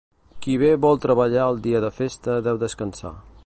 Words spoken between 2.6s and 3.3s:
descansar.